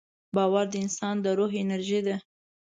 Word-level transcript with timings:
باور 0.35 0.65
د 0.71 0.75
انسان 0.83 1.15
د 1.23 1.25
روح 1.37 1.51
انرژي 1.61 1.99
ده. 2.07 2.15